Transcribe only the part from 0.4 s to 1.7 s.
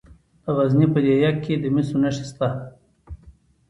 د غزني په ده یک کې د